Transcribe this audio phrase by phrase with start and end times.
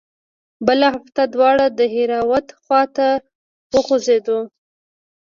[0.65, 3.07] بله هفته دواړه د دهراوت خوا ته
[3.75, 4.39] وخوځېدو.